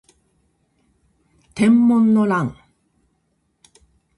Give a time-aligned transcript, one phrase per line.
[1.53, 2.57] 天文の乱